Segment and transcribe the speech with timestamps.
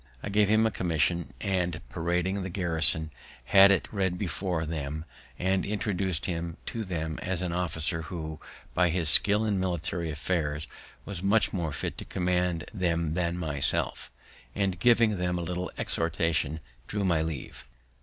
[0.23, 3.11] I gave him a commission, and, parading the garrison,
[3.43, 5.05] had it read before them,
[5.37, 8.39] and introduc'd him to them as an officer who,
[8.73, 10.67] from his skill in military affairs,
[11.05, 14.09] was much more fit to command them than myself;
[14.55, 17.67] and, giving them a little exhortation, took my leave.